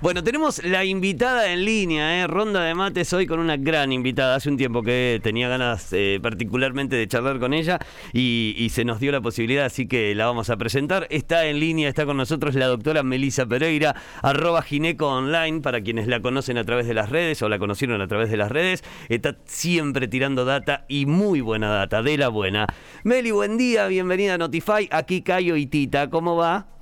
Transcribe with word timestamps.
Bueno, 0.00 0.22
tenemos 0.22 0.62
la 0.62 0.84
invitada 0.84 1.52
en 1.52 1.64
línea, 1.64 2.20
¿eh? 2.20 2.28
Ronda 2.28 2.62
de 2.62 2.72
Mates 2.72 3.12
hoy 3.12 3.26
con 3.26 3.40
una 3.40 3.56
gran 3.56 3.90
invitada. 3.92 4.36
Hace 4.36 4.48
un 4.48 4.56
tiempo 4.56 4.84
que 4.84 5.18
tenía 5.24 5.48
ganas 5.48 5.92
eh, 5.92 6.20
particularmente 6.22 6.94
de 6.94 7.08
charlar 7.08 7.40
con 7.40 7.52
ella 7.52 7.80
y, 8.12 8.68
se 8.70 8.84
nos 8.84 9.00
dio 9.00 9.10
la 9.10 9.20
posibilidad, 9.20 9.64
así 9.64 9.88
que 9.88 10.14
la 10.14 10.26
vamos 10.26 10.50
a 10.50 10.56
presentar. 10.56 11.08
Está 11.10 11.46
en 11.46 11.58
línea, 11.58 11.88
está 11.88 12.06
con 12.06 12.16
nosotros 12.16 12.54
la 12.54 12.68
doctora 12.68 13.02
Melisa 13.02 13.44
Pereira, 13.46 13.96
arroba 14.22 14.62
gineco 14.62 15.08
online, 15.08 15.62
para 15.62 15.80
quienes 15.80 16.06
la 16.06 16.22
conocen 16.22 16.58
a 16.58 16.64
través 16.64 16.86
de 16.86 16.94
las 16.94 17.10
redes 17.10 17.42
o 17.42 17.48
la 17.48 17.58
conocieron 17.58 18.00
a 18.00 18.06
través 18.06 18.30
de 18.30 18.36
las 18.36 18.52
redes. 18.52 18.84
Está 19.08 19.36
siempre 19.46 20.06
tirando 20.06 20.44
data 20.44 20.84
y 20.86 21.06
muy 21.06 21.40
buena 21.40 21.70
data, 21.70 22.04
de 22.04 22.18
la 22.18 22.28
buena. 22.28 22.68
Meli, 23.02 23.32
buen 23.32 23.58
día, 23.58 23.88
bienvenida 23.88 24.34
a 24.34 24.38
Notify. 24.38 24.88
Aquí 24.92 25.22
Cayo 25.22 25.56
y 25.56 25.66
Tita, 25.66 26.08
¿cómo 26.08 26.36
va? 26.36 26.77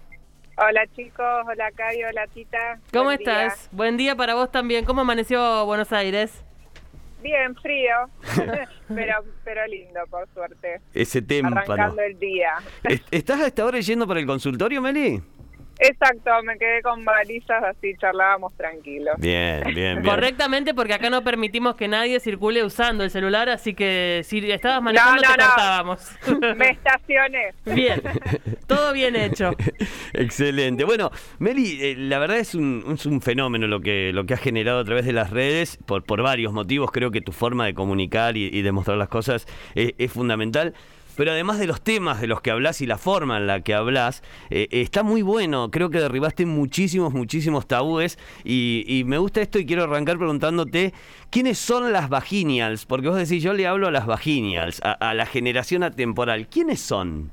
Hola 0.58 0.86
chicos, 0.96 1.44
hola 1.46 1.70
Cayo, 1.72 2.06
hola 2.08 2.26
Tita. 2.28 2.80
¿Cómo 2.90 3.10
estás? 3.10 3.68
Buen 3.72 3.98
día 3.98 4.16
para 4.16 4.34
vos 4.34 4.50
también. 4.50 4.86
¿Cómo 4.86 5.02
amaneció 5.02 5.66
Buenos 5.66 5.92
Aires? 5.92 6.42
Bien, 7.22 7.54
frío, 7.56 7.94
pero 8.88 9.22
pero 9.44 9.66
lindo, 9.66 10.00
por 10.08 10.26
suerte. 10.32 10.80
Ese 10.94 11.20
témpano. 11.20 11.60
Arrancando 11.60 12.00
el 12.00 12.18
día. 12.18 12.54
¿Estás 13.10 13.40
a 13.42 13.48
esta 13.48 13.66
hora 13.66 13.80
yendo 13.80 14.06
para 14.06 14.18
el 14.18 14.26
consultorio, 14.26 14.80
Meli? 14.80 15.20
Exacto, 15.78 16.30
me 16.42 16.56
quedé 16.58 16.82
con 16.82 17.04
balizas, 17.04 17.62
así 17.62 17.94
charlábamos 17.98 18.54
tranquilos. 18.56 19.16
Bien, 19.18 19.62
bien, 19.74 19.74
bien. 19.74 20.04
Correctamente, 20.04 20.74
porque 20.74 20.94
acá 20.94 21.10
no 21.10 21.22
permitimos 21.22 21.76
que 21.76 21.88
nadie 21.88 22.18
circule 22.20 22.64
usando 22.64 23.04
el 23.04 23.10
celular, 23.10 23.48
así 23.48 23.74
que 23.74 24.22
si 24.24 24.50
estabas 24.50 24.82
manejando 24.82 25.22
te 25.22 25.28
cortábamos. 25.28 26.10
Me 26.56 26.70
estacioné. 26.70 27.54
Bien, 27.66 28.00
todo 28.66 28.92
bien 28.92 29.16
hecho. 29.16 29.50
Excelente. 30.12 30.84
Bueno, 30.84 31.10
Meli, 31.38 31.78
eh, 31.82 31.94
la 31.96 32.18
verdad 32.18 32.38
es 32.38 32.54
un, 32.54 32.84
es 32.94 33.06
un 33.06 33.20
fenómeno 33.20 33.66
lo 33.66 33.80
que, 33.80 34.12
lo 34.12 34.24
que 34.24 34.34
has 34.34 34.40
generado 34.40 34.80
a 34.80 34.84
través 34.84 35.04
de 35.04 35.12
las 35.12 35.30
redes, 35.30 35.78
por, 35.86 36.04
por 36.04 36.22
varios 36.22 36.52
motivos. 36.52 36.90
Creo 36.90 37.10
que 37.10 37.20
tu 37.20 37.32
forma 37.32 37.66
de 37.66 37.74
comunicar 37.74 38.36
y, 38.36 38.62
demostrar 38.66 38.96
las 38.96 39.08
cosas 39.08 39.46
es 39.74 40.10
fundamental 40.10 40.74
pero 41.16 41.32
además 41.32 41.58
de 41.58 41.66
los 41.66 41.82
temas 41.82 42.20
de 42.20 42.26
los 42.26 42.40
que 42.40 42.50
hablas 42.50 42.80
y 42.80 42.86
la 42.86 42.98
forma 42.98 43.38
en 43.38 43.46
la 43.46 43.60
que 43.60 43.74
hablas, 43.74 44.22
eh, 44.50 44.68
está 44.70 45.02
muy 45.02 45.22
bueno. 45.22 45.70
Creo 45.70 45.90
que 45.90 45.98
derribaste 45.98 46.46
muchísimos, 46.46 47.12
muchísimos 47.12 47.66
tabúes 47.66 48.18
y, 48.44 49.02
me 49.06 49.18
gusta 49.18 49.40
esto 49.40 49.58
y 49.58 49.66
quiero 49.66 49.84
arrancar 49.84 50.18
preguntándote, 50.18 50.92
¿quiénes 51.30 51.58
son 51.58 51.92
las 51.92 52.08
vaginials? 52.08 52.86
Porque 52.86 53.08
vos 53.08 53.16
decís, 53.16 53.42
yo 53.42 53.52
le 53.52 53.66
hablo 53.66 53.88
a 53.88 53.90
las 53.90 54.06
vaginials, 54.06 54.80
a, 54.82 55.14
la 55.14 55.26
generación 55.26 55.82
atemporal. 55.82 56.48
¿Quiénes 56.48 56.80
son? 56.80 57.30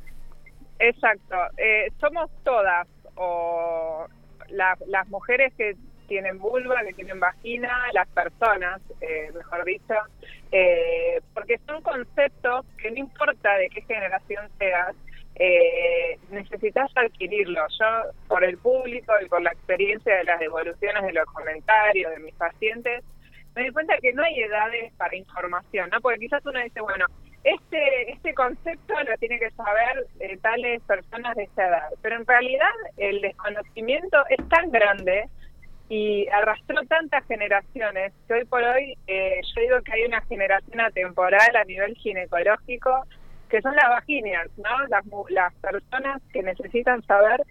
Exacto, 0.80 1.36
eh, 1.58 1.92
somos 2.00 2.30
todas, 2.44 2.88
o 3.16 4.06
las 4.50 5.08
mujeres 5.08 5.54
que 5.58 5.76
tienen 6.08 6.38
vulva, 6.38 6.84
que 6.86 6.94
tienen 6.94 7.20
vagina, 7.20 7.88
las 7.94 8.08
personas, 8.10 8.82
eh, 9.02 9.32
mejor 9.34 9.66
dicho, 9.66 9.96
eh, 10.56 11.20
porque 11.34 11.58
son 11.66 11.82
conceptos 11.82 12.64
que 12.78 12.92
no 12.92 12.98
importa 13.00 13.56
de 13.58 13.70
qué 13.70 13.82
generación 13.82 14.48
seas, 14.60 14.96
eh, 15.34 16.20
necesitas 16.30 16.92
adquirirlo. 16.96 17.60
Yo, 17.80 18.12
por 18.28 18.44
el 18.44 18.60
público 18.60 19.14
y 19.20 19.28
por 19.28 19.42
la 19.42 19.52
experiencia 19.52 20.16
de 20.16 20.26
las 20.26 20.40
devoluciones 20.40 21.04
de 21.04 21.14
los 21.14 21.26
comentarios 21.26 22.12
de 22.12 22.20
mis 22.20 22.36
pacientes, 22.36 23.04
me 23.56 23.64
di 23.64 23.72
cuenta 23.72 23.98
que 23.98 24.14
no 24.14 24.22
hay 24.22 24.42
edades 24.42 24.94
para 24.94 25.16
información, 25.16 25.90
¿no? 25.92 26.00
Porque 26.02 26.20
quizás 26.20 26.46
uno 26.46 26.60
dice, 26.60 26.82
bueno, 26.82 27.08
este 27.44 28.12
este 28.12 28.36
concepto 28.36 28.94
lo 28.94 29.18
tiene 29.18 29.40
que 29.40 29.50
saber 29.52 30.06
tales 30.42 30.84
personas 30.84 31.36
de 31.36 31.44
esta 31.44 31.68
edad, 31.68 31.90
pero 32.04 32.16
en 32.16 32.28
realidad 32.28 32.70
el 32.98 33.22
desconocimiento 33.22 34.24
es 34.30 34.48
tan 34.50 34.70
grande 34.70 35.30
y 35.94 36.28
arrastró 36.30 36.82
tantas 36.88 37.24
generaciones 37.28 38.14
que 38.28 38.34
hoy 38.34 38.46
por 38.46 38.64
hoy 38.64 38.98
eh, 39.06 39.40
yo 39.44 39.62
digo 39.62 39.82
que 39.84 39.94
hay 39.94 40.06
una 40.06 40.22
generación 40.22 40.82
atemporal 40.82 41.56
a 41.56 41.64
nivel 41.66 41.94
ginecológico 41.98 43.06
que 43.48 43.62
son 43.62 43.76
las 43.76 43.90
vaginias, 43.90 44.48
¿no? 44.58 44.88
Las, 44.88 45.06
las 45.30 45.54
personas 45.54 46.20
que 46.32 46.42
necesitan 46.42 47.04
saber 47.04 47.44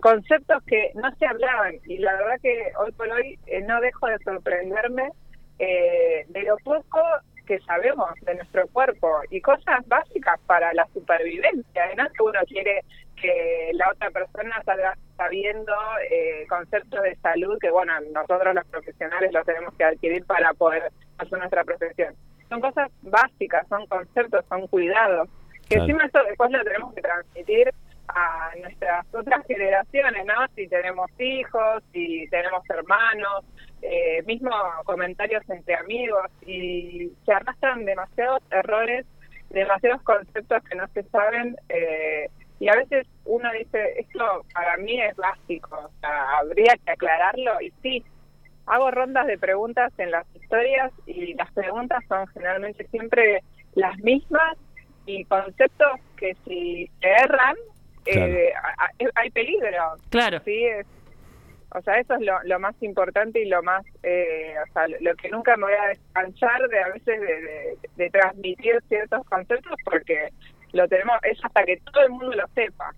conceptos 0.00 0.62
que 0.64 0.92
no 0.94 1.14
se 1.16 1.26
hablaban 1.26 1.74
y 1.84 1.98
la 1.98 2.14
verdad 2.16 2.40
que 2.40 2.72
hoy 2.78 2.92
por 2.92 3.10
hoy 3.10 3.38
eh, 3.46 3.60
no 3.60 3.78
dejo 3.82 4.06
de 4.06 4.18
sorprenderme 4.20 5.10
eh, 5.58 6.24
de 6.28 6.42
lo 6.44 6.56
poco 6.64 6.98
que 7.46 7.58
sabemos 7.60 8.08
de 8.22 8.36
nuestro 8.36 8.68
cuerpo 8.68 9.20
y 9.28 9.42
cosas 9.42 9.86
básicas 9.86 10.40
para 10.46 10.72
la 10.72 10.88
supervivencia, 10.94 11.94
¿no? 11.98 12.08
Que 12.08 12.22
uno 12.22 12.40
quiere 12.48 12.84
que 13.20 13.70
la 13.74 13.90
otra 13.90 14.10
persona 14.10 14.62
salga 14.64 14.96
sabiendo 15.16 15.72
eh, 16.10 16.46
conceptos 16.48 17.02
de 17.02 17.16
salud 17.16 17.58
que, 17.60 17.70
bueno, 17.70 17.92
nosotros 18.12 18.54
los 18.54 18.66
profesionales 18.66 19.32
los 19.32 19.46
tenemos 19.46 19.74
que 19.74 19.84
adquirir 19.84 20.24
para 20.24 20.52
poder 20.54 20.90
hacer 21.18 21.38
nuestra 21.38 21.64
profesión. 21.64 22.14
Son 22.48 22.60
cosas 22.60 22.90
básicas, 23.02 23.66
son 23.68 23.86
conceptos, 23.86 24.44
son 24.48 24.66
cuidados, 24.66 25.28
que 25.68 25.76
encima 25.76 26.04
eso 26.04 26.18
después 26.24 26.50
lo 26.50 26.62
tenemos 26.64 26.94
que 26.94 27.00
transmitir 27.00 27.72
a 28.08 28.50
nuestras 28.60 29.06
otras 29.14 29.46
generaciones, 29.46 30.26
¿no? 30.26 30.34
Si 30.54 30.68
tenemos 30.68 31.10
hijos, 31.18 31.82
si 31.92 32.26
tenemos 32.28 32.62
hermanos, 32.68 33.44
eh, 33.80 34.22
mismo 34.26 34.50
comentarios 34.84 35.42
entre 35.48 35.74
amigos 35.76 36.26
y 36.46 37.10
se 37.24 37.32
arrastran 37.32 37.84
demasiados 37.84 38.42
errores, 38.50 39.06
demasiados 39.50 40.02
conceptos 40.02 40.62
que 40.64 40.76
no 40.76 40.86
se 40.88 41.02
saben 41.04 41.56
eh, 41.68 42.28
y 42.62 42.68
a 42.68 42.76
veces 42.76 43.08
uno 43.24 43.50
dice, 43.58 43.98
esto 43.98 44.46
para 44.54 44.76
mí 44.76 45.00
es 45.02 45.16
básico, 45.16 45.76
o 45.84 46.00
sea, 46.00 46.38
habría 46.38 46.76
que 46.84 46.92
aclararlo 46.92 47.60
y 47.60 47.72
sí, 47.82 48.04
hago 48.66 48.92
rondas 48.92 49.26
de 49.26 49.36
preguntas 49.36 49.92
en 49.98 50.12
las 50.12 50.24
historias 50.36 50.92
y 51.04 51.34
las 51.34 51.50
preguntas 51.54 52.04
son 52.06 52.24
generalmente 52.28 52.86
siempre 52.86 53.42
las 53.74 53.98
mismas 53.98 54.56
y 55.06 55.24
conceptos 55.24 55.90
que 56.16 56.36
si 56.44 56.88
se 57.00 57.08
erran 57.08 57.56
eh, 58.06 58.52
hay 59.16 59.30
peligro. 59.30 59.68
Claro. 60.08 60.40
Sí, 60.44 60.64
o 61.70 61.82
sea, 61.82 61.98
eso 61.98 62.14
es 62.14 62.20
lo, 62.44 62.60
más 62.60 62.80
importante 62.80 63.42
y 63.42 63.48
lo 63.48 63.60
más, 63.64 63.84
eh, 64.04 64.54
o 64.68 64.72
sea, 64.72 64.86
lo 65.00 65.16
que 65.16 65.30
nunca 65.30 65.56
me 65.56 65.64
voy 65.64 65.74
a 65.74 65.88
descansar 65.88 66.68
de 66.68 66.78
a 66.80 66.88
veces 66.90 67.20
de 67.96 68.10
transmitir 68.10 68.80
ciertos 68.88 69.24
conceptos 69.24 69.74
porque 69.84 70.28
lo 70.72 70.88
tenemos, 70.88 71.16
es 71.22 71.38
hasta 71.44 71.64
que 71.64 71.78
todo 71.78 72.04
el 72.04 72.10
mundo 72.10 72.32
lo 72.32 72.46
sepa. 72.54 72.94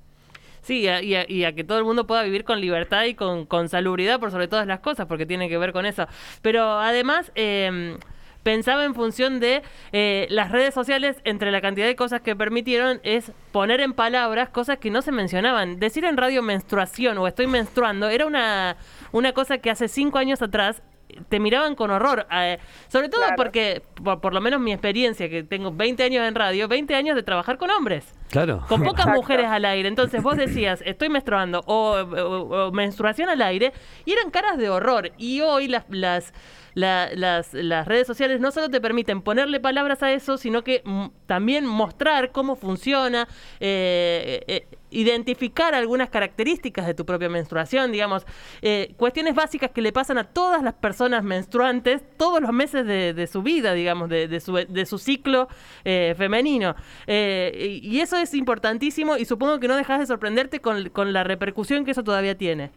Sí, 0.63 0.81
y 0.81 0.89
a, 0.89 1.03
y, 1.03 1.45
a, 1.45 1.53
que 1.53 1.63
todo 1.63 1.79
el 1.79 1.85
mundo 1.85 2.07
pueda 2.07 2.23
vivir 2.23 2.45
con 2.45 2.59
libertad 2.61 3.05
y 3.05 3.15
con, 3.15 3.45
con, 3.45 3.69
salubridad 3.69 4.19
por 4.19 4.31
sobre 4.31 4.49
todas 4.49 4.67
las 4.67 4.81
cosas, 4.81 5.07
porque 5.07 5.27
tiene 5.27 5.51
que 5.51 5.59
ver 5.59 5.73
con 5.73 5.85
eso. 5.85 6.07
Pero 6.41 6.81
además, 6.81 7.31
eh, 7.35 7.99
pensaba 8.45 8.85
en 8.85 8.95
función 8.95 9.41
de 9.41 9.63
eh, 9.91 10.29
las 10.31 10.53
redes 10.53 10.73
sociales, 10.73 11.21
entre 11.25 11.51
la 11.51 11.61
cantidad 11.61 11.87
de 11.87 11.97
cosas 11.97 12.21
que 12.21 12.37
permitieron, 12.37 13.01
es 13.03 13.33
poner 13.51 13.81
en 13.81 13.95
palabras 13.95 14.51
cosas 14.51 14.79
que 14.79 14.91
no 14.91 15.03
se 15.03 15.11
mencionaban. 15.11 15.81
Decir 15.81 16.05
en 16.05 16.17
radio 16.17 16.43
menstruación 16.43 17.19
o 17.19 17.27
estoy 17.27 17.49
menstruando 17.49 18.09
era 18.09 18.27
una, 18.27 18.77
una 19.11 19.33
cosa 19.33 19.59
que 19.59 19.71
hace 19.71 19.89
cinco 19.89 20.19
años 20.19 20.43
atrás 20.43 20.83
te 21.29 21.41
miraban 21.41 21.75
con 21.75 21.91
horror. 21.91 22.27
Eh, 22.31 22.59
sobre 22.89 23.09
todo 23.09 23.23
porque, 23.37 23.83
por, 24.03 24.33
lo 24.33 24.41
menos 24.41 24.61
mi 24.61 24.73
experiencia, 24.73 25.29
que 25.29 25.43
tengo 25.43 25.73
20 25.73 26.03
años 26.03 26.27
en 26.27 26.35
radio, 26.35 26.69
20 26.69 26.95
años 26.95 27.17
de 27.17 27.23
trabajar 27.23 27.59
con 27.59 27.71
hombres. 27.71 28.15
Claro. 28.31 28.65
Con 28.69 28.83
pocas 28.83 29.07
mujeres 29.07 29.47
al 29.47 29.65
aire. 29.65 29.89
Entonces 29.89 30.23
vos 30.23 30.37
decías, 30.37 30.83
estoy 30.85 31.09
menstruando 31.09 31.63
o, 31.67 32.71
menstruación 32.73 33.29
al 33.29 33.43
aire, 33.43 33.73
y 34.05 34.13
eran 34.13 34.31
caras 34.31 34.59
de 34.59 34.69
horror. 34.69 35.13
Y 35.19 35.41
hoy 35.41 35.69
las, 35.69 35.85
las, 35.89 36.33
las, 36.75 37.55
las 37.55 37.89
redes 37.89 38.07
sociales 38.07 38.41
no 38.41 38.51
solo 38.51 38.69
te 38.71 38.81
permiten 38.81 39.23
ponerle 39.23 39.61
palabras 39.61 40.03
a 40.03 40.13
eso, 40.13 40.37
sino 40.37 40.65
que 40.65 40.83
también 41.27 41.67
mostrar 41.67 42.33
cómo 42.33 42.57
funciona. 42.57 43.29
Eh, 43.61 44.43
eh, 44.47 44.67
identificar 44.95 45.75
algunas 45.75 46.09
características 46.09 46.87
de 46.87 46.95
tu 46.95 47.05
propia 47.05 47.29
menstruación, 47.29 47.93
digamos, 47.93 48.27
eh, 48.63 48.95
cuestiones 48.97 49.35
básicas 49.35 49.71
que 49.71 49.83
le 49.83 49.93
pasan 49.93 50.19
a 50.19 50.25
todas 50.25 50.63
las 50.63 50.75
personas 50.75 51.25
menstruantes 51.25 52.03
todos 52.17 52.41
los 52.41 52.53
meses 52.53 52.87
de, 52.87 53.27
su 53.27 53.43
vida, 53.43 53.75
digamos, 53.75 54.09
de, 54.09 54.41
su, 54.41 54.55
de 54.55 54.87
su, 54.87 54.99
ciclo 54.99 55.49
eh, 55.85 56.15
femenino. 56.17 56.75
Eh, 57.07 57.81
y 57.83 58.01
eso 58.01 58.17
es 58.17 58.35
importantísimo 58.35 59.17
y 59.17 59.25
supongo 59.25 59.59
que 59.61 59.69
no 59.69 59.77
dejas 59.77 59.99
de 59.99 60.07
sorprenderte 60.07 60.61
con, 60.61 60.89
con 60.91 61.13
la 61.13 61.25
repercusión 61.25 61.85
que 61.85 61.91
eso 61.91 62.05
todavía 62.05 62.37
tiene. 62.37 62.71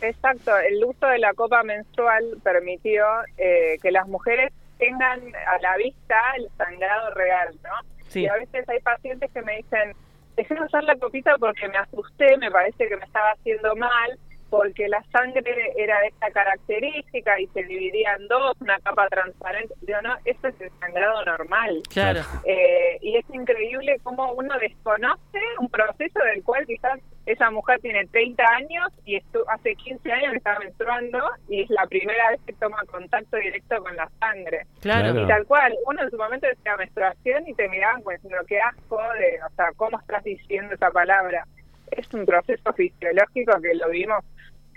Exacto, 0.00 0.56
el 0.58 0.84
uso 0.84 1.06
de 1.06 1.18
la 1.18 1.32
copa 1.32 1.62
menstrual 1.62 2.24
permitió 2.42 3.04
que 3.36 3.90
las 3.90 4.06
mujeres 4.08 4.52
tengan 4.78 5.20
a 5.20 5.58
la 5.62 5.76
vista 5.78 6.16
el 6.36 6.48
sangrado 6.58 7.14
real, 7.14 7.54
¿no? 7.62 7.70
Sí. 8.08 8.22
Y 8.22 8.26
a 8.26 8.34
veces 8.34 8.68
hay 8.68 8.80
pacientes 8.80 9.30
que 9.32 9.42
me 9.42 9.56
dicen, 9.56 9.94
dejé 10.36 10.54
de 10.54 10.62
usar 10.62 10.84
la 10.84 10.96
copita 10.96 11.36
porque 11.38 11.68
me 11.68 11.78
asusté, 11.78 12.36
me 12.38 12.50
parece 12.50 12.88
que 12.88 12.96
me 12.96 13.04
estaba 13.04 13.30
haciendo 13.30 13.74
mal, 13.76 14.18
porque 14.50 14.88
la 14.88 15.02
sangre 15.12 15.72
era 15.76 16.00
de 16.00 16.08
esta 16.08 16.30
característica 16.30 17.40
y 17.40 17.46
se 17.48 17.64
dividía 17.64 18.14
en 18.18 18.28
dos, 18.28 18.56
una 18.60 18.78
capa 18.78 19.08
transparente. 19.08 19.74
Digo, 19.82 20.00
no, 20.02 20.14
eso 20.24 20.48
es 20.48 20.60
el 20.60 20.70
sangrado 20.78 21.24
normal. 21.24 21.82
Claro. 21.90 22.20
Eh, 22.44 22.98
y 23.02 23.16
es 23.16 23.24
increíble 23.32 23.98
cómo 24.02 24.32
uno 24.32 24.56
desconoce 24.58 25.40
un 25.58 25.68
proceso 25.68 26.20
del 26.32 26.44
cual 26.44 26.64
quizás 26.66 27.00
esa 27.26 27.50
mujer 27.50 27.80
tiene 27.80 28.06
30 28.06 28.42
años 28.54 28.88
y 29.04 29.16
estu 29.16 29.40
hace 29.48 29.74
15 29.74 30.12
años 30.12 30.30
que 30.32 30.36
está 30.38 30.58
menstruando 30.58 31.18
y 31.48 31.62
es 31.62 31.70
la 31.70 31.86
primera 31.86 32.30
vez 32.30 32.40
que 32.46 32.52
toma 32.54 32.78
contacto 32.86 33.36
directo 33.36 33.82
con 33.82 33.94
la 33.96 34.08
sangre. 34.20 34.66
Claro. 34.80 35.12
Claro. 35.12 35.24
Y 35.24 35.26
tal 35.26 35.46
cual, 35.46 35.74
uno 35.86 36.02
en 36.02 36.10
su 36.10 36.16
momento 36.16 36.46
decía 36.46 36.76
menstruación 36.76 37.46
y 37.48 37.54
te 37.54 37.68
miraban 37.68 38.02
pues 38.02 38.22
lo 38.24 38.44
que 38.46 38.60
asco 38.60 38.98
de, 39.18 39.40
o 39.44 39.50
sea, 39.56 39.66
¿cómo 39.76 39.98
estás 39.98 40.22
diciendo 40.24 40.74
esa 40.74 40.90
palabra? 40.90 41.44
Es 41.90 42.12
un 42.14 42.24
proceso 42.24 42.72
fisiológico 42.72 43.60
que 43.60 43.74
lo 43.74 43.88
vimos 43.90 44.24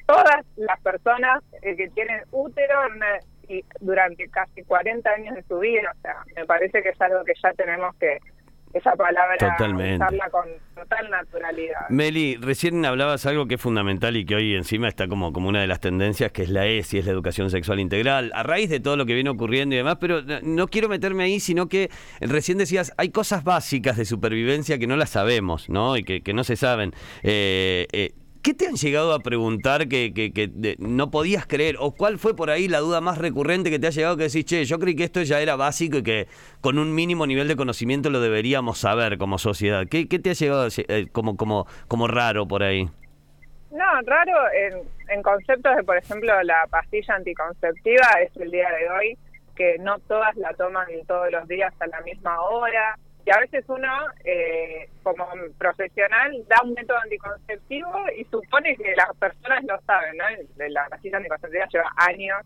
todas 0.07 0.44
las 0.56 0.80
personas 0.81 1.44
eh, 1.62 1.75
que 1.75 1.88
tienen 1.90 2.22
útero 2.31 2.86
en 2.88 2.94
una- 2.94 3.19
y 3.48 3.63
durante 3.80 4.28
casi 4.30 4.63
40 4.63 5.10
años 5.12 5.34
de 5.36 5.42
su 5.44 5.57
vida. 5.60 5.92
O 5.98 6.01
sea, 6.01 6.18
me 6.36 6.46
parece 6.46 6.84
que 6.84 6.90
es 6.90 7.01
algo 7.01 7.24
que 7.24 7.34
ya 7.42 7.51
tenemos 7.54 7.96
que, 7.96 8.19
esa 8.74 8.92
palabra, 8.95 9.36
Totalmente. 9.39 9.95
usarla 9.95 10.30
con 10.30 10.45
total 10.75 11.10
naturalidad. 11.10 11.89
Meli, 11.89 12.38
recién 12.38 12.86
hablabas 12.86 13.25
algo 13.25 13.48
que 13.48 13.56
es 13.56 13.62
fundamental 13.62 14.16
y 14.16 14.25
que 14.25 14.36
hoy 14.36 14.56
encima 14.56 14.88
está 14.88 15.07
como, 15.07 15.33
como 15.33 15.50
una 15.50 15.60
de 15.62 15.68
las 15.68 15.80
tendencias, 15.80 16.31
que 16.31 16.44
es 16.44 16.50
la 16.50 16.66
ESI, 16.68 17.00
es 17.00 17.06
la 17.06 17.12
educación 17.12 17.50
sexual 17.50 17.80
integral, 17.80 18.31
a 18.36 18.44
raíz 18.44 18.69
de 18.69 18.80
todo 18.80 18.95
lo 18.95 19.06
que 19.06 19.13
viene 19.16 19.30
ocurriendo 19.31 19.74
y 19.74 19.80
demás, 19.80 19.98
pero 20.00 20.21
no- 20.21 20.39
no 20.44 20.68
quiero 20.68 20.88
meterme 20.88 21.24
ahí, 21.24 21.39
sino 21.39 21.68
que 21.68 21.89
recién 22.21 22.57
decías, 22.60 22.94
hay 22.98 23.10
cosas 23.10 23.44
básicas 23.44 23.98
de 23.98 24.06
supervivencia 24.06 24.77
que 24.77 24.88
no 24.88 24.95
las 24.95 25.10
sabemos, 25.10 25.68
¿no? 25.69 25.98
Y 25.98 26.04
que, 26.04 26.22
que 26.22 26.33
no 26.33 26.44
se 26.44 26.56
saben. 26.56 26.94
Eh, 27.24 27.88
eh, 27.92 28.12
¿Qué 28.41 28.53
te 28.53 28.68
han 28.68 28.75
llegado 28.75 29.13
a 29.13 29.19
preguntar 29.19 29.89
que, 29.89 30.13
que- 30.13 30.31
que 30.31 30.75
no 30.80 31.12
podías 31.12 31.45
creer? 31.45 31.75
¿O 31.80 31.91
cuál 31.91 32.18
fue 32.18 32.36
por 32.36 32.50
ahí 32.50 32.69
la 32.69 32.80
duda 32.80 33.01
más 33.01 33.18
recurrente 33.18 33.69
que 33.69 33.80
te 33.80 33.88
ha 33.88 33.89
llegado 33.89 34.15
que 34.15 34.24
decís, 34.24 34.45
che, 34.45 34.63
yo 34.63 34.80
creí 34.80 34.95
que 34.95 35.03
esto 35.03 35.21
ya 35.24 35.41
era 35.41 35.57
básico 35.57 35.97
y 35.97 36.03
que 36.03 36.27
con 36.62 36.80
un 36.80 36.95
mínimo 36.95 37.27
nivel 37.27 37.50
de 37.50 37.57
conocimiento 37.57 38.09
lo 38.09 38.21
deberíamos 38.21 38.77
saber 38.80 39.18
como 39.18 39.38
sociedad? 39.39 39.86
¿Qué, 39.91 40.07
qué 40.07 40.19
te 40.19 40.30
ha 40.30 40.33
llegado 40.33 40.68
eh, 40.77 41.07
como, 41.12 41.36
como, 41.36 41.68
como 41.89 42.07
raro 42.07 42.47
por 42.47 42.63
ahí? 42.63 42.89
No, 43.71 43.86
raro 44.06 44.38
en, 44.53 44.80
en 45.09 45.21
conceptos 45.21 45.75
de, 45.75 45.83
por 45.83 45.97
ejemplo, 45.97 46.41
la 46.44 46.65
pastilla 46.69 47.15
anticonceptiva 47.15 48.07
es 48.25 48.36
el 48.38 48.51
día 48.51 48.69
de 48.69 48.89
hoy, 48.89 49.18
que 49.56 49.77
no 49.80 50.00
todas 50.07 50.36
la 50.38 50.53
toman 50.53 50.88
todos 51.07 51.30
los 51.30 51.45
días 51.50 51.74
a 51.81 51.88
la 51.88 52.00
misma 52.01 52.41
hora. 52.41 52.97
Y 53.25 53.31
a 53.31 53.39
veces 53.39 53.63
uno, 53.68 53.92
eh, 54.24 54.89
como 55.04 55.27
profesional, 55.57 56.31
da 56.48 56.57
un 56.63 56.74
método 56.74 56.98
anticonceptivo 57.00 58.06
y 58.18 58.24
supone 58.25 58.75
que 58.75 58.95
las 58.95 59.16
personas 59.18 59.63
lo 59.66 59.80
saben, 59.81 60.18
¿no? 60.18 60.25
La 60.69 60.88
pastilla 60.89 61.18
anticonceptiva 61.18 61.68
lleva 61.71 61.92
años 61.98 62.42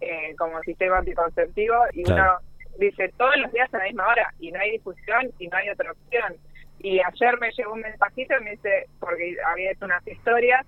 eh, 0.00 0.34
como 0.36 0.60
sistema 0.62 0.98
anticonceptivo 0.98 1.76
y 1.92 2.02
Claro. 2.02 2.22
uno 2.22 2.66
dice 2.78 3.10
todos 3.16 3.36
los 3.38 3.50
días 3.52 3.72
a 3.72 3.78
la 3.78 3.84
misma 3.84 4.08
hora 4.08 4.34
y 4.38 4.52
no 4.52 4.60
hay 4.60 4.72
discusión 4.72 5.32
y 5.38 5.48
no 5.48 5.56
hay 5.56 5.70
otra 5.70 5.92
opción. 5.92 6.36
Y 6.80 7.00
ayer 7.00 7.38
me 7.40 7.50
llegó 7.52 7.72
un 7.72 7.80
mensajito 7.80 8.34
y 8.38 8.44
me 8.44 8.50
dice, 8.50 8.86
porque 9.00 9.36
había 9.46 9.70
hecho 9.70 9.86
unas 9.86 10.06
historias, 10.06 10.66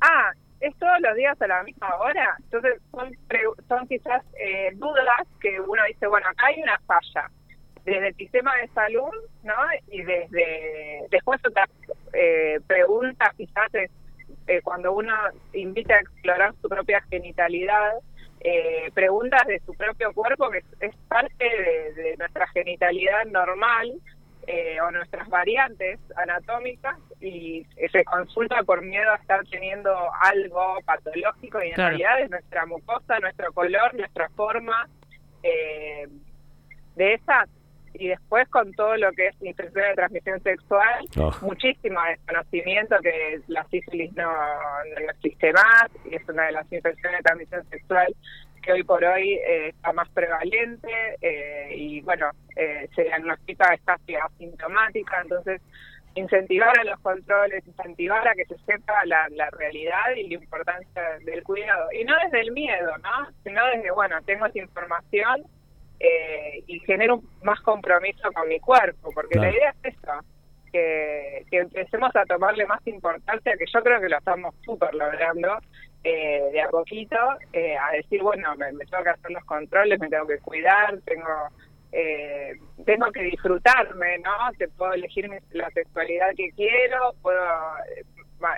ah, 0.00 0.30
¿es 0.60 0.76
todos 0.78 1.00
los 1.00 1.16
días 1.16 1.40
a 1.42 1.46
la 1.48 1.64
misma 1.64 1.92
hora? 1.96 2.36
Entonces 2.44 2.80
son, 2.92 3.10
son 3.68 3.88
quizás 3.88 4.22
eh, 4.38 4.70
dudas 4.74 5.26
que 5.40 5.58
uno 5.60 5.82
dice, 5.88 6.06
bueno, 6.06 6.28
acá 6.28 6.46
hay 6.46 6.62
una 6.62 6.78
falla 6.86 7.28
desde 7.84 8.08
el 8.08 8.14
sistema 8.16 8.54
de 8.56 8.68
salud, 8.68 9.10
¿no? 9.42 9.54
Y 9.88 10.02
desde 10.02 11.06
después 11.10 11.40
otras 11.46 11.68
eh, 12.12 12.58
preguntas 12.66 13.30
quizás 13.36 13.74
es 13.74 13.90
eh, 14.46 14.60
cuando 14.62 14.92
uno 14.92 15.14
invita 15.52 15.94
a 15.94 16.00
explorar 16.00 16.54
su 16.60 16.68
propia 16.68 17.00
genitalidad, 17.10 17.92
eh, 18.40 18.90
preguntas 18.94 19.46
de 19.46 19.60
su 19.60 19.74
propio 19.74 20.12
cuerpo 20.12 20.50
que 20.50 20.58
es, 20.58 20.64
es 20.80 20.96
parte 21.08 21.44
de, 21.44 21.92
de 22.02 22.16
nuestra 22.16 22.46
genitalidad 22.48 23.24
normal 23.26 23.92
eh, 24.48 24.80
o 24.80 24.90
nuestras 24.90 25.28
variantes 25.28 26.00
anatómicas 26.16 26.96
y 27.20 27.64
se 27.92 28.04
consulta 28.04 28.64
por 28.64 28.82
miedo 28.82 29.12
a 29.12 29.16
estar 29.16 29.44
teniendo 29.48 29.94
algo 30.20 30.78
patológico 30.84 31.62
y 31.62 31.68
en 31.68 31.74
Claro. 31.74 31.90
realidad 31.96 32.20
es 32.22 32.30
nuestra 32.30 32.66
mucosa, 32.66 33.20
nuestro 33.20 33.52
color, 33.52 33.94
nuestra 33.94 34.28
forma 34.30 34.88
eh, 35.44 36.08
de 36.96 37.14
esas 37.14 37.48
y 37.94 38.08
después 38.08 38.48
con 38.48 38.72
todo 38.72 38.96
lo 38.96 39.12
que 39.12 39.28
es 39.28 39.42
infección 39.42 39.84
de 39.88 39.94
transmisión 39.94 40.42
sexual, 40.42 41.06
Oh. 41.16 41.30
muchísimo 41.42 42.00
desconocimiento 42.08 42.96
que 43.02 43.40
la 43.48 43.64
sífilis 43.64 44.12
no, 44.14 44.30
no 44.30 45.10
existe 45.10 45.52
más 45.52 45.86
y 46.04 46.14
es 46.14 46.28
una 46.28 46.44
de 46.44 46.52
las 46.52 46.72
infecciones 46.72 47.18
de 47.18 47.22
transmisión 47.22 47.64
sexual 47.68 48.14
que 48.62 48.72
hoy 48.72 48.84
por 48.84 49.04
hoy 49.04 49.34
eh, 49.34 49.68
está 49.68 49.92
más 49.92 50.08
prevalente 50.10 50.88
eh, 51.20 51.74
y 51.76 52.00
bueno, 52.02 52.30
eh, 52.56 52.88
se 52.94 53.02
diagnostica 53.02 53.74
es 53.74 53.80
casi 53.82 54.14
asintomática, 54.14 55.20
entonces 55.20 55.60
incentivar 56.14 56.78
a 56.78 56.84
los 56.84 57.00
controles, 57.00 57.66
incentivar 57.66 58.26
a 58.28 58.34
que 58.34 58.44
se 58.44 58.56
sepa 58.58 59.04
la, 59.06 59.28
la 59.30 59.50
realidad 59.50 60.14
y 60.16 60.28
la 60.28 60.34
importancia 60.34 61.02
del 61.24 61.42
cuidado. 61.42 61.88
Y 61.92 62.04
no 62.04 62.14
desde 62.24 62.40
el 62.40 62.52
miedo, 62.52 62.96
¿no? 62.98 63.28
Sino 63.44 63.64
desde, 63.66 63.90
bueno, 63.90 64.16
tengo 64.26 64.46
esa 64.46 64.58
información 64.58 65.42
eh, 66.04 66.62
y 66.66 66.80
genero 66.80 67.16
un- 67.16 67.28
más 67.42 67.60
compromiso 67.60 68.30
con 68.32 68.48
mi 68.48 68.58
cuerpo, 68.58 69.10
porque 69.14 69.34
Claro. 69.38 69.50
la 69.50 69.56
idea 69.56 69.74
es 69.84 69.94
eso, 69.94 70.12
que, 70.72 71.44
que 71.50 71.58
empecemos 71.58 72.10
a 72.16 72.24
tomarle 72.24 72.66
más 72.66 72.84
importancia, 72.86 73.56
que 73.56 73.64
yo 73.72 73.82
creo 73.82 74.00
que 74.00 74.08
lo 74.08 74.18
estamos 74.18 74.54
súper 74.64 74.92
logrando, 74.94 75.58
eh, 76.02 76.48
de 76.52 76.60
a 76.60 76.68
poquito, 76.68 77.16
eh, 77.52 77.76
a 77.76 77.92
decir, 77.92 78.20
bueno, 78.22 78.56
me, 78.56 78.72
me 78.72 78.84
tengo 78.86 79.04
que 79.04 79.10
hacer 79.10 79.30
los 79.30 79.44
controles, 79.44 80.00
me 80.00 80.08
tengo 80.08 80.26
que 80.26 80.38
cuidar, 80.38 80.98
tengo 81.04 81.28
eh, 81.94 82.54
tengo 82.86 83.12
que 83.12 83.20
disfrutarme, 83.22 84.16
¿no? 84.20 84.30
Puedo 84.78 84.94
elegir 84.94 85.28
mi- 85.28 85.36
la 85.50 85.68
sexualidad 85.70 86.30
que 86.34 86.50
quiero, 86.52 87.12
puedo, 87.20 87.44
eh, 87.94 88.02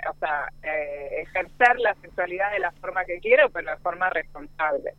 o 0.09 0.13
sea, 0.19 0.47
eh, 0.63 1.21
ejercer 1.23 1.77
la 1.81 1.93
sexualidad 1.95 2.49
de 2.53 2.59
la 2.59 2.71
forma 2.71 3.03
que 3.03 3.19
quiero, 3.19 3.49
pero 3.49 3.71
de 3.71 3.77
forma 3.77 4.09
responsable. 4.09 4.93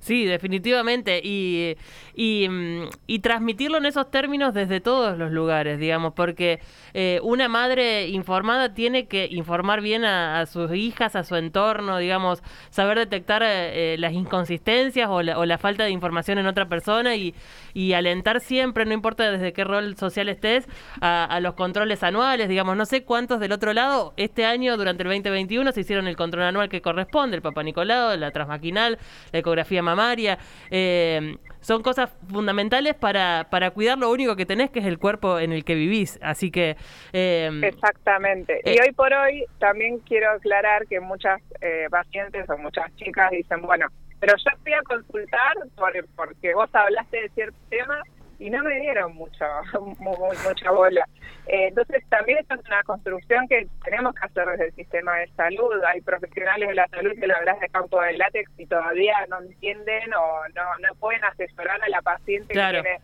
Sí, 0.00 0.24
definitivamente. 0.24 1.20
Y, 1.22 1.76
y, 2.14 2.48
mm, 2.48 2.88
y 3.06 3.18
transmitirlo 3.18 3.78
en 3.78 3.86
esos 3.86 4.10
términos 4.10 4.54
desde 4.54 4.80
todos 4.80 5.18
los 5.18 5.30
lugares, 5.32 5.78
digamos, 5.78 6.14
porque 6.14 6.60
eh, 6.94 7.20
una 7.22 7.48
madre 7.48 8.08
informada 8.08 8.74
tiene 8.74 9.06
que 9.06 9.28
informar 9.30 9.80
bien 9.80 10.04
a, 10.04 10.46
sus 10.46 10.72
hijas, 10.72 11.16
a 11.16 11.24
su 11.24 11.36
entorno, 11.36 11.98
digamos, 11.98 12.42
saber 12.70 12.98
detectar 12.98 13.42
eh, 13.42 13.94
eh, 13.94 13.96
las 13.98 14.12
inconsistencias 14.12 15.08
o 15.10 15.22
la, 15.22 15.38
o 15.38 15.44
la 15.44 15.58
falta 15.58 15.84
de 15.84 15.90
información 15.90 16.38
en 16.38 16.46
otra 16.46 16.68
persona 16.68 17.16
y, 17.16 17.34
y 17.74 17.92
alentar 17.92 18.40
siempre, 18.40 18.84
no 18.84 18.94
importa 18.94 19.30
desde 19.30 19.52
qué 19.52 19.64
rol 19.64 19.96
social 19.96 20.28
estés, 20.28 20.66
a, 21.00 21.24
a 21.24 21.40
los 21.40 21.54
controles 21.54 22.02
anuales, 22.02 22.48
digamos, 22.48 22.76
no 22.76 22.86
sé 22.86 23.04
cuántos 23.04 23.40
del 23.40 23.52
otro 23.52 23.72
lado, 23.72 24.14
este 24.16 24.44
año, 24.44 24.76
durante 24.76 25.02
el 25.02 25.08
2021, 25.08 25.72
se 25.72 25.80
hicieron 25.80 26.06
el 26.06 26.16
control 26.16 26.44
anual 26.44 26.68
que 26.68 26.80
corresponde, 26.80 27.36
el 27.36 27.42
Papa 27.42 27.62
Nicolau, 27.62 28.16
la 28.16 28.30
transmaquinal, 28.30 28.98
la 29.32 29.38
ecografía 29.38 29.82
mamaria, 29.88 30.38
eh, 30.70 31.36
son 31.60 31.82
cosas 31.82 32.10
fundamentales 32.30 32.94
para, 32.94 33.48
para 33.50 33.70
cuidar 33.70 33.98
lo 33.98 34.10
único 34.10 34.36
que 34.36 34.46
tenés, 34.46 34.70
que 34.70 34.78
es 34.78 34.86
el 34.86 34.98
cuerpo 34.98 35.38
en 35.38 35.52
el 35.52 35.64
que 35.64 35.74
vivís, 35.74 36.18
así 36.22 36.50
que... 36.50 36.76
eh, 37.12 37.50
Exactamente. 37.62 38.60
Eh. 38.64 38.76
Y 38.76 38.80
hoy 38.80 38.92
por 38.92 39.12
hoy 39.12 39.44
también 39.58 39.98
quiero 40.00 40.30
aclarar 40.30 40.86
que 40.86 41.00
muchas 41.00 41.40
eh, 41.60 41.86
pacientes 41.90 42.48
o 42.48 42.56
muchas 42.58 42.94
chicas 42.96 43.30
dicen, 43.30 43.62
bueno, 43.62 43.86
pero 44.20 44.34
yo 44.36 44.50
fui 44.62 44.72
a 44.72 44.82
consultar 44.82 45.54
por, 45.76 45.92
porque 46.16 46.54
vos 46.54 46.68
hablaste 46.72 47.22
de 47.22 47.28
cierto 47.30 47.58
tema 47.70 48.02
y 48.38 48.50
no 48.50 48.62
me 48.62 48.78
dieron 48.80 49.14
mucho, 49.14 49.44
mu- 49.80 49.94
mu- 50.16 50.34
mucha 50.46 50.70
bola. 50.70 51.04
Eh, 51.46 51.68
entonces 51.68 52.04
también 52.08 52.38
esto 52.38 52.54
es 52.54 52.60
una 52.66 52.82
construcción 52.82 53.48
que 53.48 53.66
tenemos 53.84 54.14
que 54.14 54.26
hacer 54.26 54.46
desde 54.50 54.66
el 54.66 54.74
sistema 54.74 55.16
de 55.16 55.28
salud. 55.28 55.82
Hay 55.84 56.00
profesionales 56.02 56.68
de 56.68 56.74
la 56.74 56.86
salud 56.88 57.12
que 57.18 57.26
lo 57.26 57.36
hablas 57.36 57.58
de 57.60 57.68
campo 57.68 58.00
del 58.02 58.18
látex 58.18 58.50
y 58.58 58.66
todavía 58.66 59.14
no 59.28 59.40
entienden 59.40 60.12
o 60.14 60.48
no, 60.54 60.62
no 60.78 60.94
pueden 61.00 61.24
asesorar 61.24 61.82
a 61.82 61.88
la 61.88 62.02
paciente 62.02 62.52
Claro. 62.52 62.82
que 62.82 62.88
tiene 62.90 63.00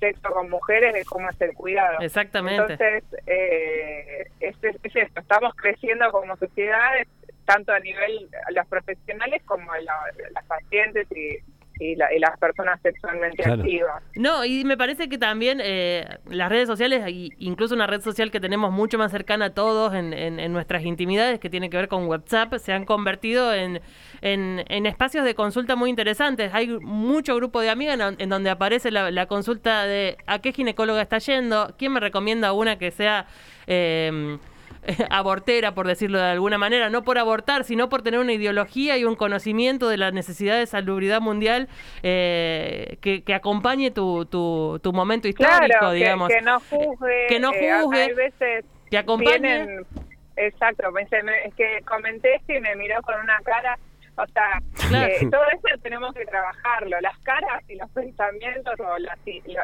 sexo 0.00 0.28
con 0.32 0.50
mujeres 0.50 0.92
de 0.92 1.04
cómo 1.04 1.30
es 1.30 1.40
el 1.40 1.54
cuidado. 1.54 1.98
Exactamente. 2.00 2.60
Entonces, 2.72 3.04
eh, 3.26 4.26
es, 4.40 4.56
es- 4.62 4.76
es 4.82 4.96
esto, 4.96 5.20
estamos 5.20 5.54
creciendo 5.54 6.10
como 6.10 6.36
sociedad, 6.36 6.90
tanto 7.44 7.72
a 7.72 7.78
nivel 7.78 8.28
los 8.54 8.66
profesionales 8.66 9.42
como 9.44 9.72
la- 9.76 10.10
las 10.32 10.44
pacientes 10.46 11.06
y, 11.12 11.38
y, 11.78 11.96
la- 11.96 12.12
y 12.14 12.18
las 12.20 12.38
personas 12.38 12.80
sexualmente 12.82 13.42
Claro. 13.42 13.62
activas. 13.62 14.02
No, 14.14 14.44
y 14.44 14.64
me 14.64 14.76
parece 14.76 15.08
que 15.08 15.18
también 15.18 15.60
eh, 15.62 16.06
las 16.30 16.48
redes 16.48 16.68
sociales, 16.68 17.02
y 17.08 17.32
incluso 17.38 17.74
una 17.74 17.86
red 17.86 18.00
social 18.00 18.30
que 18.30 18.40
tenemos 18.40 18.72
mucho 18.72 18.96
más 18.98 19.10
cercana 19.10 19.46
a 19.46 19.50
todos 19.50 19.92
en, 19.94 20.12
en- 20.12 20.38
en 20.38 20.52
nuestras 20.52 20.84
intimidades, 20.84 21.40
que 21.40 21.50
tiene 21.50 21.70
que 21.70 21.76
ver 21.76 21.88
con 21.88 22.06
WhatsApp, 22.06 22.54
se 22.58 22.72
han 22.72 22.84
convertido 22.84 23.52
en, 23.52 23.80
en- 24.22 24.64
en 24.68 24.86
espacios 24.86 25.24
de 25.24 25.34
consulta 25.34 25.74
muy 25.76 25.90
interesantes. 25.90 26.52
Hay 26.54 26.68
mucho 26.68 27.34
grupo 27.36 27.60
de 27.60 27.70
amigas 27.70 27.98
en, 27.98 28.16
en 28.20 28.28
donde 28.28 28.50
aparece 28.50 28.90
la, 28.90 29.10
la 29.10 29.26
consulta 29.26 29.84
de 29.86 30.16
a 30.26 30.38
qué 30.38 30.52
ginecóloga 30.52 31.02
está 31.02 31.18
yendo, 31.18 31.74
quién 31.78 31.92
me 31.92 32.00
recomienda 32.00 32.52
una 32.52 32.78
que 32.78 32.90
sea... 32.90 33.26
eh, 33.66 34.38
abortera, 35.10 35.74
por 35.74 35.86
decirlo 35.86 36.18
de 36.18 36.24
alguna 36.24 36.58
manera, 36.58 36.90
no 36.90 37.04
por 37.04 37.18
abortar, 37.18 37.64
sino 37.64 37.88
por 37.88 38.02
tener 38.02 38.20
una 38.20 38.32
ideología 38.32 38.96
y 38.98 39.04
un 39.04 39.16
conocimiento 39.16 39.88
de 39.88 39.96
la 39.96 40.10
necesidad 40.10 40.58
de 40.58 40.66
salubridad 40.66 41.20
mundial 41.20 41.68
eh, 42.02 42.98
que, 43.00 43.22
que, 43.22 43.34
acompañe 43.34 43.90
tu, 43.90 44.26
tu, 44.26 44.80
tu 44.82 44.92
momento 44.92 45.28
histórico, 45.28 45.66
claro, 45.66 45.92
digamos. 45.92 46.28
Que, 46.28 46.40
no 46.42 46.60
juzgue. 46.60 47.26
Que 47.28 47.40
no 47.40 47.52
juzgue. 47.52 48.02
hay 48.02 48.14
veces 48.14 48.64
que 48.90 48.98
acompañe. 48.98 49.38
Vienen, 49.38 49.86
exacto, 50.36 50.90
me, 50.92 51.02
es 51.02 51.54
que 51.54 51.80
comenté 51.86 52.34
esto 52.36 52.52
y 52.52 52.60
me 52.60 52.74
miró 52.76 53.00
con 53.02 53.18
una 53.20 53.38
cara 53.44 53.78
o 54.16 54.26
sea, 54.26 54.60
Claro. 54.88 55.12
eh, 55.12 55.28
todo 55.30 55.42
eso 55.48 55.80
tenemos 55.82 56.14
que 56.14 56.24
trabajarlo. 56.26 57.00
Las 57.00 57.18
caras 57.20 57.62
y 57.68 57.74
los 57.74 57.90
pensamientos 57.90 58.74
o 58.78 58.98
las, 58.98 59.18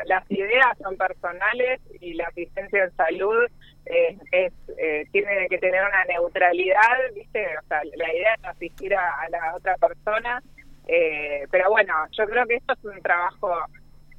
las 0.07 0.31
ideas 0.31 0.77
son 0.83 0.97
personales 0.97 1.81
y 2.01 2.15
la 2.15 2.27
asistencia 2.27 2.85
en 2.85 2.97
salud 2.97 3.47
eh, 3.91 4.19
es 4.33 4.53
eh, 4.79 5.07
tiene 5.13 5.49
que 5.49 5.59
tener 5.59 5.83
una 5.83 6.05
neutralidad, 6.07 6.99
¿viste? 7.15 7.47
O 7.59 7.63
sea, 7.69 7.83
la 7.97 8.15
idea 8.15 8.35
es 8.35 8.45
asistir 8.45 8.95
a, 8.95 9.21
a 9.23 9.29
la 9.31 9.55
otra 9.57 9.77
persona. 9.77 10.43
eh, 10.89 11.47
pero 11.51 11.71
bueno, 11.71 11.95
yo 12.13 12.27
creo 12.27 12.47
que 12.47 12.57
esto 12.57 12.73
es 12.75 12.85
un 12.85 13.01
trabajo 13.03 13.53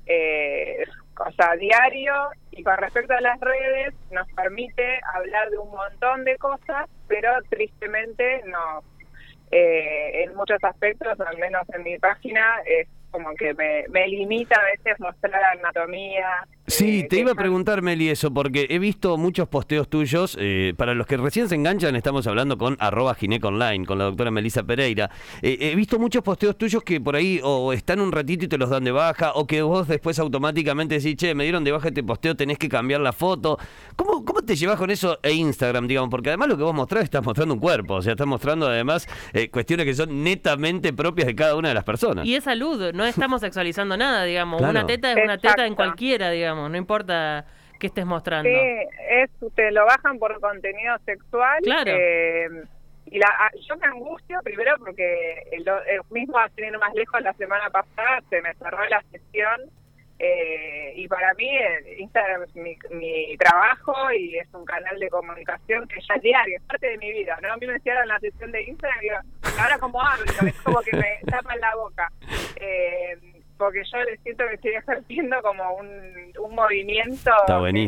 eh, 0.06 0.84
o 1.20 1.32
sea, 1.34 1.56
diario 1.56 2.14
y 2.52 2.64
con 2.64 2.78
respecto 2.78 3.14
a 3.14 3.22
las 3.22 3.40
redes 3.40 3.94
nos 4.12 4.28
permite 4.34 5.00
hablar 5.14 5.50
de 5.50 5.58
un 5.58 5.70
montón 5.72 6.24
de 6.26 6.38
cosas, 6.38 6.90
pero 7.08 7.32
tristemente 7.50 8.42
no 8.48 8.84
eh, 9.52 10.24
en 10.24 10.36
muchos 10.36 10.64
aspectos, 10.64 11.20
al 11.20 11.38
menos 11.38 11.64
en 11.74 11.84
mi 11.84 11.98
página, 12.00 12.62
es 12.66 12.88
como 13.12 13.30
que 13.36 13.54
me, 13.54 13.84
me 13.90 14.08
limita 14.08 14.56
a 14.56 14.64
veces 14.64 15.00
mostrar 15.00 15.42
anatomía. 15.60 16.26
Sí, 16.68 17.02
eh, 17.02 17.08
te 17.10 17.20
iba 17.20 17.34
a 17.34 17.36
preguntar, 17.36 17.82
Meli, 17.82 18.10
eso, 18.10 18.34
porque 18.34 18.68
he 18.70 18.80
visto 18.80 19.18
muchos 19.18 19.48
posteos 19.50 19.90
tuyos. 19.90 20.38
eh, 20.40 20.74
para 20.78 20.94
los 20.94 21.06
que 21.06 21.18
recién 21.18 21.50
se 21.50 21.56
enganchan, 21.56 21.96
estamos 21.96 22.26
hablando 22.28 22.58
con 22.58 22.78
arroba 22.80 23.16
online, 23.44 23.86
con 23.86 23.98
la 23.98 24.06
doctora 24.06 24.32
Melissa 24.32 24.64
Pereira. 24.64 25.10
Eh, 25.42 25.58
he 25.60 25.76
visto 25.76 26.00
muchos 26.00 26.24
posteos 26.24 26.58
tuyos 26.58 26.84
que 26.84 27.02
por 27.02 27.16
ahí 27.16 27.42
o 27.44 27.74
están 27.74 28.00
un 28.00 28.12
ratito 28.12 28.46
y 28.46 28.48
te 28.48 28.58
los 28.58 28.70
dan 28.70 28.84
de 28.84 28.92
baja, 28.92 29.34
o 29.34 29.46
que 29.46 29.62
vos 29.62 29.88
después 29.88 30.18
automáticamente 30.20 30.96
decís, 30.96 31.16
che, 31.18 31.36
me 31.36 31.44
dieron 31.44 31.64
de 31.64 31.72
baja 31.72 31.90
este 31.90 32.04
posteo, 32.04 32.36
tenés 32.36 32.58
que 32.58 32.70
cambiar 32.70 33.02
la 33.02 33.12
foto. 33.12 33.58
¿Cómo, 33.96 34.24
cómo 34.24 34.42
te 34.42 34.56
llevas 34.56 34.78
con 34.78 34.90
eso 34.90 35.20
e 35.24 35.34
Instagram, 35.34 35.88
digamos? 35.88 36.10
Porque 36.10 36.30
además 36.30 36.48
lo 36.48 36.58
que 36.58 36.64
vos 36.64 36.74
mostrás, 36.74 37.04
estás 37.04 37.24
mostrando 37.24 37.54
un 37.54 37.60
cuerpo, 37.60 37.96
o 37.96 38.02
sea, 38.02 38.12
estás 38.14 38.28
mostrando 38.28 38.68
además 38.68 39.08
eh, 39.34 39.50
cuestiones 39.50 39.86
que 39.86 39.94
son 39.94 40.24
netamente 40.24 40.94
propias 40.94 41.28
de 41.28 41.36
cada 41.36 41.56
una 41.56 41.70
de 41.70 41.74
las 41.76 41.84
personas. 41.84 42.26
Y 42.26 42.36
es 42.36 42.44
salud, 42.46 42.94
no 42.94 43.01
estamos 43.10 43.42
sexualizando 43.42 43.98
nada, 43.98 44.24
digamos. 44.24 44.60
Claro. 44.60 44.72
Una 44.72 44.86
teta 44.86 45.12
es 45.12 45.24
una 45.24 45.38
teta 45.38 45.66
en 45.66 45.76
cualquiera, 45.76 46.30
digamos, 46.30 46.70
no 46.70 46.78
importa 46.78 47.46
qué 47.80 47.88
estés 47.88 48.06
mostrando. 48.06 48.50
Sí, 48.50 48.88
es, 49.10 49.30
te 49.56 49.72
lo 49.72 49.86
bajan 49.86 50.20
por 50.20 50.40
contenido 50.40 50.98
sexual. 51.06 51.62
Claro. 51.64 51.92
eh, 51.94 52.48
y 53.12 53.20
la, 53.20 53.28
ah, 53.40 53.52
yo 53.68 53.76
me 53.76 53.88
angustio 53.88 54.40
primero 54.42 54.74
porque 54.80 55.44
el, 55.52 55.68
el 55.68 56.00
mismo, 56.12 56.38
sin 56.56 56.66
ir 56.66 56.78
más 56.80 56.94
lejos, 56.94 57.22
la 57.22 57.34
semana 57.34 57.70
pasada 57.70 58.22
se 58.30 58.42
me 58.42 58.54
cerró 58.54 58.88
la 58.88 59.04
sesión. 59.12 59.62
Eh, 60.24 60.94
y 60.98 61.08
para 61.08 61.34
mí 61.34 61.48
eh, 61.48 61.96
Instagram 61.98 62.44
es 62.44 62.56
mi, 62.56 62.78
mi 62.92 63.36
trabajo 63.38 63.94
y 64.12 64.38
es 64.38 64.48
un 64.54 64.64
canal 64.66 65.00
de 65.00 65.10
comunicación 65.10 65.88
que 65.88 66.00
ya 66.00 66.14
es 66.14 66.22
diario, 66.22 66.58
es 66.58 66.64
parte 66.64 66.90
de 66.90 66.98
mi 67.00 67.12
vida. 67.12 67.40
¿no? 67.42 67.52
A 67.52 67.58
mí 67.58 67.66
me 67.66 67.80
cierran 67.80 68.08
la 68.08 68.20
sesión 68.20 68.52
de 68.52 68.62
Instagram 68.62 69.00
y 69.00 69.04
digo, 69.06 69.16
ahora 69.60 69.80
como 69.80 70.00
hablo, 70.00 70.26
es 70.26 70.62
como 70.62 70.80
que 70.82 70.96
me 70.96 71.20
tapan 71.28 71.60
la 71.60 71.76
boca. 71.76 72.12
Eh, 72.58 73.18
porque 73.58 73.82
yo 73.92 73.98
le 74.04 74.18
siento 74.18 74.48
que 74.48 74.54
estoy 74.54 74.74
ejerciendo 74.74 75.42
como 75.42 75.74
un, 75.74 76.34
un 76.40 76.56
movimiento 76.56 77.32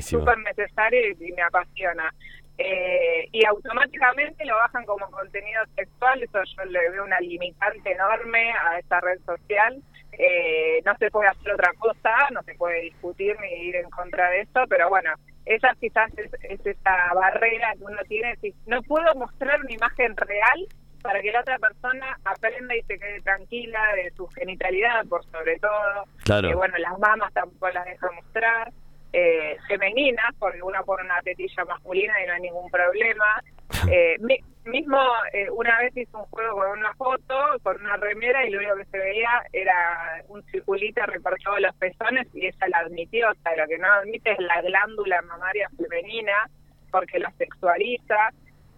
súper 0.02 0.38
necesario 0.40 1.12
y, 1.12 1.28
y 1.28 1.32
me 1.34 1.44
apasiona. 1.44 2.12
Eh, 2.58 3.30
y 3.32 3.46
automáticamente 3.46 4.44
lo 4.46 4.56
bajan 4.56 4.86
como 4.86 5.10
contenido 5.12 5.64
sexual, 5.76 6.22
eso 6.24 6.40
yo 6.58 6.66
le 6.66 6.90
veo 6.90 7.04
una 7.04 7.20
limitante 7.20 7.92
enorme 7.92 8.54
a 8.54 8.80
esta 8.80 9.02
red 9.02 9.20
social. 9.24 9.84
Eh, 10.18 10.82
no 10.86 10.96
se 10.98 11.10
puede 11.10 11.30
hacer 11.30 11.54
otra 11.54 11.72
cosa, 11.80 12.12
no 12.32 12.42
se 12.44 12.56
puede 12.56 12.82
discutir 12.82 13.36
ni 13.40 13.68
ir 13.68 13.76
en 13.78 13.90
contra 13.90 14.30
de 14.30 14.42
esto, 14.42 14.62
pero 14.70 14.90
bueno, 14.90 15.12
esa 15.46 15.74
quizás 15.80 16.12
es, 16.18 16.32
es 16.44 16.66
esa 16.66 17.14
barrera 17.14 17.74
que 17.78 17.84
uno 17.84 18.02
tiene. 18.08 18.36
Si 18.38 18.54
no 18.68 18.82
puedo 18.84 19.14
mostrar 19.16 19.60
una 19.60 19.72
imagen 19.72 20.16
real 20.18 20.68
para 21.02 21.22
que 21.22 21.32
la 21.32 21.42
otra 21.42 21.60
persona 21.60 22.18
aprenda 22.24 22.76
y 22.76 22.82
se 22.84 22.98
quede 22.98 23.22
tranquila 23.22 23.82
de 23.96 24.12
su 24.12 24.28
genitalidad, 24.28 25.06
por 25.08 25.24
sobre 25.26 25.60
todo. 25.60 26.06
Claro. 26.24 26.50
Eh, 26.50 26.56
bueno, 26.56 26.78
las 26.78 26.98
mamas 26.98 27.34
tampoco 27.34 27.70
las 27.70 27.86
deja 27.86 28.10
mostrar. 28.12 28.72
Eh, 29.16 29.58
femeninas, 29.68 30.34
porque 30.40 30.64
uno 30.64 30.84
pone 30.84 31.04
una 31.04 31.22
tetilla 31.22 31.64
masculina 31.66 32.14
y 32.24 32.26
no 32.26 32.34
hay 32.34 32.42
ningún 32.42 32.72
problema. 32.72 33.44
Eh, 33.92 34.16
mi- 34.20 34.40
mismo 34.66 34.98
eh, 35.34 35.50
una 35.50 35.78
vez 35.80 35.92
hice 35.98 36.16
un 36.16 36.24
juego 36.26 36.56
con 36.56 36.80
una 36.80 36.94
foto, 36.94 37.36
con 37.64 37.82
una 37.82 37.98
remera, 37.98 38.46
y 38.46 38.50
lo 38.50 38.60
único 38.60 38.76
que 38.78 38.86
se 38.86 38.98
veía 38.98 39.44
era 39.52 40.24
un 40.30 40.42
circulito 40.46 41.06
recortado 41.06 41.56
de 41.56 41.62
los 41.64 41.76
pezones, 41.76 42.28
y 42.34 42.46
ella 42.48 42.68
la 42.70 42.78
admitió. 42.80 43.30
O 43.30 43.34
sea, 43.44 43.56
lo 43.58 43.68
que 43.68 43.78
no 43.78 43.92
admite 43.92 44.32
es 44.32 44.40
la 44.40 44.62
glándula 44.62 45.22
mamaria 45.24 45.70
femenina, 45.78 46.50
porque 46.92 47.20
lo 47.20 47.30
sexualiza. 47.38 48.30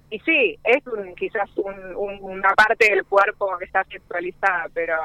Y 0.09 0.19
sí, 0.21 0.57
es 0.63 0.85
un, 0.87 1.13
quizás 1.15 1.49
un- 1.57 1.95
un- 1.95 2.19
una 2.23 2.53
parte 2.55 2.89
del 2.89 3.05
cuerpo 3.05 3.55
que 3.59 3.65
está 3.65 3.83
sexualizada, 3.83 4.67
pero 4.73 4.95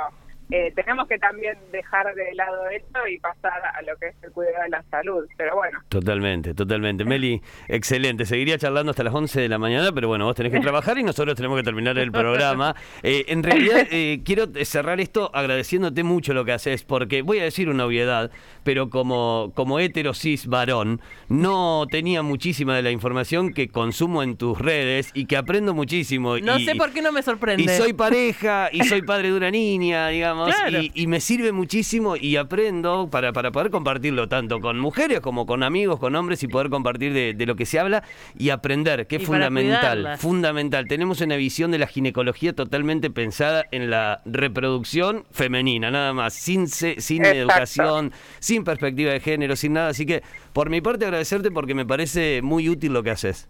eh, 0.50 0.72
tenemos 0.74 1.06
que 1.08 1.18
también 1.18 1.56
dejar 1.72 2.14
de 2.14 2.34
lado 2.34 2.68
esto 2.70 3.06
y 3.08 3.18
pasar 3.18 3.52
a 3.74 3.82
lo 3.82 3.96
que 3.98 4.08
es 4.08 4.14
el 4.22 4.30
cuidado 4.32 4.62
de 4.64 4.68
la 4.70 4.82
salud. 4.90 5.24
Pero 5.36 5.56
bueno, 5.56 5.78
Totalmente, 5.88 6.54
totalmente. 6.54 7.04
Meli, 7.04 7.40
excelente. 7.68 8.24
Seguiría 8.26 8.58
charlando 8.58 8.90
hasta 8.90 9.02
las 9.04 9.14
11 9.14 9.40
de 9.40 9.48
la 9.48 9.58
mañana, 9.58 9.90
pero 9.92 10.08
bueno, 10.08 10.24
vos 10.24 10.34
tenés 10.34 10.52
que 10.52 10.60
trabajar 10.60 10.98
y 10.98 11.02
nosotros 11.02 11.34
tenemos 11.36 11.58
que 11.58 11.62
terminar 11.64 11.98
el 11.98 12.10
programa. 12.12 12.74
Eh, 13.02 13.24
en 13.28 13.42
realidad, 13.42 13.86
eh, 13.90 14.20
quiero 14.24 14.46
cerrar 14.64 15.00
esto 15.00 15.30
agradeciéndote 15.34 16.02
mucho 16.02 16.34
lo 16.34 16.44
que 16.44 16.52
haces, 16.52 16.82
porque 16.84 17.22
voy 17.22 17.38
a 17.38 17.44
decir 17.44 17.68
una 17.68 17.84
obviedad, 17.86 18.30
pero 18.64 18.90
como, 18.90 19.52
como 19.54 19.78
hetero 19.78 20.14
cis 20.14 20.46
varón, 20.46 21.00
no 21.28 21.86
tenía 21.90 22.22
muchísima 22.22 22.74
de 22.76 22.82
la 22.82 22.90
información 22.90 23.52
que 23.52 23.68
consumo 23.68 24.22
en 24.22 24.36
tus 24.36 24.58
redes 24.58 25.10
y 25.14 25.26
que 25.26 25.36
aprendo 25.36 25.74
muchísimo. 25.74 26.38
No 26.38 26.58
y- 26.58 26.64
sé 26.64 26.74
por 26.74 26.92
qué 26.92 27.02
no 27.02 27.12
me 27.12 27.22
sorprende. 27.22 27.62
y 27.62 27.68
soy 27.68 27.92
pareja, 27.92 28.68
y 28.72 28.84
soy 28.84 29.02
padre 29.02 29.30
de 29.30 29.36
una 29.36 29.50
niña, 29.50 30.08
digamos, 30.08 30.39
Claro. 30.46 30.80
y, 30.82 30.90
y 30.94 31.06
me 31.06 31.20
sirve 31.20 31.52
muchísimo 31.52 32.16
y 32.16 32.36
aprendo 32.36 33.08
para, 33.10 33.32
para 33.32 33.50
poder 33.50 33.70
compartirlo 33.70 34.28
tanto 34.28 34.60
con 34.60 34.78
mujeres 34.78 35.20
como 35.20 35.46
con 35.46 35.62
amigos, 35.62 35.98
con 35.98 36.14
hombres 36.16 36.42
y 36.42 36.48
poder 36.48 36.70
compartir 36.70 37.12
de, 37.12 37.34
de 37.34 37.46
lo 37.46 37.56
que 37.56 37.66
se 37.66 37.78
habla 37.78 38.02
y 38.38 38.50
aprender, 38.50 39.06
que 39.06 39.16
es 39.16 39.22
Y 39.22 39.26
fundamental, 39.26 40.16
fundamental. 40.18 40.86
Tenemos 40.88 41.20
una 41.20 41.36
visión 41.36 41.70
de 41.70 41.78
la 41.78 41.86
ginecología 41.86 42.52
totalmente 42.54 43.10
pensada 43.10 43.64
en 43.70 43.90
la 43.90 44.22
reproducción 44.26 45.24
femenina, 45.30 45.90
nada 45.90 46.12
más, 46.12 46.34
sin, 46.34 46.68
se- 46.68 47.00
sin 47.00 47.24
Exacto. 47.24 47.38
educación, 47.40 48.12
sin 48.38 48.64
perspectiva 48.64 49.12
de 49.12 49.20
género, 49.20 49.56
sin 49.56 49.72
nada. 49.74 49.88
Así 49.88 50.06
que, 50.06 50.22
por 50.52 50.70
mi 50.70 50.80
parte, 50.80 51.04
agradecerte 51.04 51.50
porque 51.50 51.74
me 51.74 51.86
parece 51.86 52.40
muy 52.42 52.68
útil 52.68 52.92
lo 52.92 53.02
que 53.02 53.10
haces. 53.10 53.48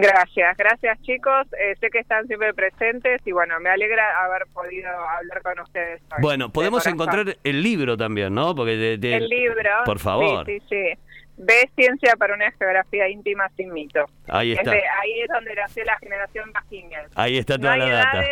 Gracias, 0.00 0.56
gracias 0.56 1.00
chicos. 1.02 1.46
Eh, 1.58 1.74
sé 1.80 1.90
que 1.90 1.98
están 1.98 2.26
siempre 2.26 2.52
presentes 2.54 3.20
y 3.26 3.32
bueno, 3.32 3.58
me 3.60 3.70
alegra 3.70 4.24
haber 4.24 4.42
podido 4.52 4.88
hablar 4.88 5.42
con 5.42 5.60
ustedes. 5.60 6.00
hoy. 6.12 6.18
Bueno, 6.22 6.46
De 6.46 6.52
podemos 6.52 6.86
encontrar 6.86 7.36
el 7.42 7.62
libro 7.62 7.96
también, 7.96 8.34
¿no? 8.34 8.54
Porque 8.54 8.76
de- 8.76 8.98
de- 8.98 9.16
el 9.16 9.28
libro. 9.28 9.70
Por 9.84 9.98
favor. 9.98 10.46
Sí, 10.46 10.58
sí, 10.60 10.66
sí. 10.68 11.00
Ve 11.38 11.68
Ciencia 11.74 12.14
para 12.16 12.34
una 12.34 12.50
geografía 12.52 13.08
íntima 13.08 13.48
sin 13.56 13.70
mito. 13.72 14.06
Ahí 14.28 14.52
Es 14.52 14.58
está. 14.58 14.70
de- 14.70 14.78
ahí 15.02 15.20
es 15.20 15.28
donde 15.28 15.54
nació 15.54 15.84
la 15.84 15.98
generación 15.98 16.50
Vaginal. 16.52 17.06
Ahí 17.14 17.36
está 17.36 17.54
No 17.58 17.62
toda 17.62 17.72
hay 17.74 17.80
la 17.80 17.88
data. 17.90 18.24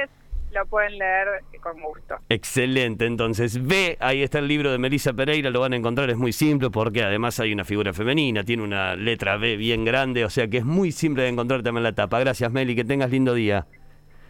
Lo 0.54 0.64
pueden 0.66 0.96
leer 0.98 1.26
con 1.60 1.80
gusto. 1.82 2.16
Excelente, 2.28 3.06
entonces 3.06 3.66
ve, 3.66 3.96
ahí 4.00 4.22
está 4.22 4.38
el 4.38 4.48
libro 4.48 4.70
de 4.72 4.78
Melissa 4.78 5.12
Pereira, 5.12 5.50
lo 5.50 5.60
van 5.60 5.72
a 5.72 5.76
encontrar, 5.76 6.08
es 6.10 6.16
muy 6.16 6.32
simple 6.32 6.70
porque 6.70 7.02
además 7.02 7.40
hay 7.40 7.52
una 7.52 7.64
figura 7.64 7.92
femenina, 7.92 8.44
tiene 8.44 8.62
una 8.62 8.96
letra 8.96 9.36
B 9.36 9.56
bien 9.56 9.84
grande, 9.84 10.24
o 10.24 10.30
sea 10.30 10.48
que 10.48 10.58
es 10.58 10.64
muy 10.64 10.92
simple 10.92 11.24
de 11.24 11.28
encontrar 11.30 11.62
también 11.62 11.82
la 11.82 11.92
tapa. 11.92 12.18
Gracias 12.20 12.50
Meli, 12.52 12.74
que 12.74 12.84
tengas 12.84 13.10
lindo 13.10 13.34
día. 13.34 13.66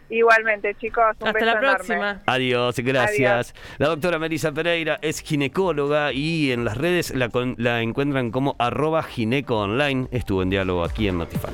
Igualmente, 0.07 0.75
chicos, 0.75 1.03
un 1.19 1.27
Hasta 1.27 1.33
beso 1.33 1.45
la 1.45 1.51
enorme. 1.53 1.73
próxima. 1.75 2.21
Adiós, 2.27 2.79
gracias. 2.79 3.55
La 3.79 3.87
doctora 3.87 4.19
Melissa 4.19 4.51
Pereira 4.51 4.99
es 5.01 5.21
ginecóloga 5.21 6.13
y 6.13 6.51
en 6.51 6.63
las 6.63 6.77
redes 6.77 7.13
la, 7.15 7.29
con- 7.29 7.55
la 7.57 7.81
encuentran 7.81 8.29
como 8.29 8.55
arroba 8.59 9.01
gineco 9.01 9.57
online. 9.57 10.07
Estuvo 10.11 10.43
en 10.43 10.51
diálogo 10.51 10.83
aquí 10.83 11.07
en 11.07 11.17
Notify. 11.17 11.53